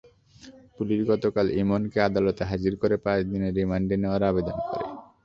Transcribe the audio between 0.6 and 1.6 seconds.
police গতকাল